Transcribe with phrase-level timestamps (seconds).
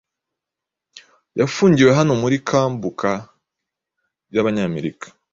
[1.39, 3.13] yafungiwe hano muri Camp Bucca
[4.33, 5.07] y'Abanyamerika